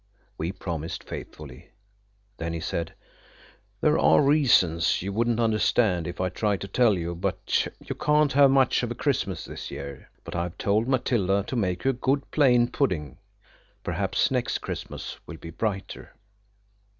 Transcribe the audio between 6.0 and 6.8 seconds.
if I tried to